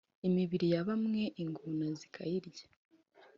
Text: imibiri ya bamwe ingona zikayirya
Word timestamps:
imibiri 0.27 0.67
ya 0.73 0.81
bamwe 0.87 1.21
ingona 1.43 1.85
zikayirya 1.99 2.65